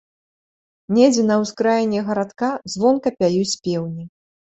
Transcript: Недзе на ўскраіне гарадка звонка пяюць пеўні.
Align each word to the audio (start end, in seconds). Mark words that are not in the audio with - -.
Недзе 0.95 1.25
на 1.31 1.35
ўскраіне 1.41 1.99
гарадка 2.07 2.49
звонка 2.77 3.13
пяюць 3.21 3.59
пеўні. 3.67 4.03